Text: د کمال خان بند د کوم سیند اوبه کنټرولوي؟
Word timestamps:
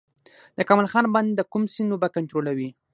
د 0.57 0.59
کمال 0.67 0.87
خان 0.91 1.05
بند 1.15 1.29
د 1.35 1.41
کوم 1.51 1.63
سیند 1.73 1.91
اوبه 1.93 2.07
کنټرولوي؟ 2.15 2.69